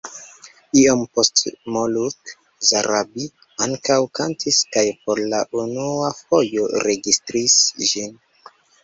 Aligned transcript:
Iom 0.83 1.01
poste 1.17 1.51
Moluk 1.75 2.31
Zarabi 2.69 3.25
ankaŭ 3.65 3.97
kantis 4.21 4.63
kaj 4.77 4.87
por 5.03 5.21
la 5.35 5.43
unua 5.65 6.09
fojo 6.23 6.67
registris 6.87 7.59
ĝin. 7.93 8.11